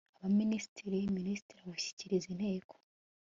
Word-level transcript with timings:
Abaminisitiri 0.17 0.99
Minisitiri 1.17 1.59
awushyikiriza 1.63 2.27
Inteko 2.33 2.73